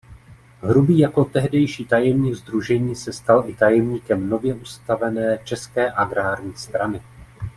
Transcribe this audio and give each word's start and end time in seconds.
Hrubý 0.61 0.99
jako 0.99 1.25
tehdejší 1.25 1.85
tajemník 1.85 2.33
sdružení 2.35 2.95
se 2.95 3.13
stal 3.13 3.43
i 3.49 3.55
tajemníkem 3.55 4.29
nově 4.29 4.53
ustavené 4.53 5.39
České 5.43 5.91
agrární 5.91 6.53
strany. 6.57 7.01